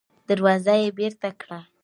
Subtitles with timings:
[0.29, 1.59] دروازه يې بېرته کړه.